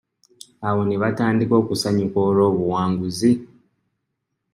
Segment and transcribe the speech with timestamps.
[0.67, 3.31] Awo ne batandika okusanyuka olw'obuwanguzi.